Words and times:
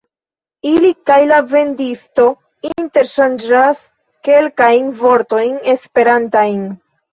Li 0.85 0.89
kaj 1.09 1.17
la 1.31 1.37
vendisto 1.51 2.25
interŝanĝas 2.71 3.85
kelkajn 4.31 4.91
vortojn 5.05 5.63
esperantajn. 5.77 6.61